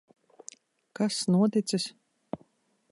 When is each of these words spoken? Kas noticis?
Kas 0.99 1.17
noticis? 1.35 1.85